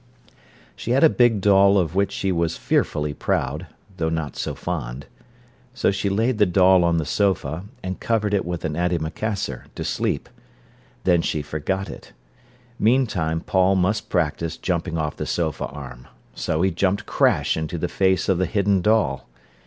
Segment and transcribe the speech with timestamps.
[0.75, 3.67] She had a big doll of which she was fearfully proud,
[3.97, 5.05] though not so fond.
[5.75, 9.83] So she laid the doll on the sofa, and covered it with an antimacassar, to
[9.83, 10.27] sleep.
[11.03, 12.13] Then she forgot it.
[12.79, 16.07] Meantime Paul must practise jumping off the sofa arm.
[16.33, 19.29] So he jumped crash into the face of the hidden doll.